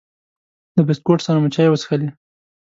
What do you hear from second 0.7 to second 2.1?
د بسکوټ سره مو چای وڅښلې.